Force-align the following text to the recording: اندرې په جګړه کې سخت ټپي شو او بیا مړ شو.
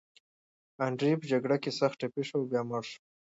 اندرې 0.87 1.11
په 1.19 1.25
جګړه 1.31 1.57
کې 1.63 1.71
سخت 1.79 1.97
ټپي 2.01 2.23
شو 2.27 2.37
او 2.39 2.47
بیا 2.51 2.61
مړ 2.69 2.83
شو. 2.91 2.99